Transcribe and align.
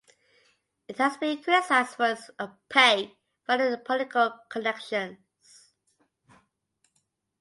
It 0.87 0.97
has 0.97 1.17
been 1.17 1.43
criticized 1.43 1.91
for 1.91 2.07
its 2.09 2.31
opaque 2.39 3.15
funding 3.45 3.71
and 3.73 3.85
political 3.85 4.33
connections. 4.49 5.19